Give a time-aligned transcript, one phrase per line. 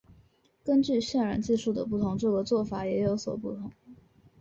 [0.63, 3.71] 根据渲染技术的不同这个做法也有所不同。